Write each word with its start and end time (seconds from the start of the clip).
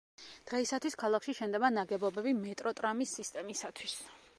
დღეისათვის 0.51 0.97
ქალაქში 1.01 1.35
შენდება 1.41 1.71
ნაგებობები 1.77 2.37
მეტროტრამის 2.41 3.19
სისტემისათვის. 3.21 4.01